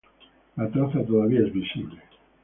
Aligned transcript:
La 0.55 0.67
traza 0.67 1.05
todavía 1.05 1.41
es 1.41 1.53
visible. 1.53 2.01